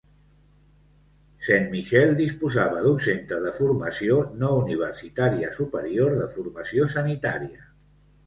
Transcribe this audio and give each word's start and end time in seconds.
Saint-Michel 1.47 2.13
disposava 2.21 2.79
d'un 2.85 2.97
centre 3.07 3.39
de 3.43 3.51
formació 3.57 4.17
no 4.43 4.49
universitària 4.61 5.53
superior 5.61 6.17
de 6.23 6.27
formació 6.39 6.89
sanitària. 6.97 7.63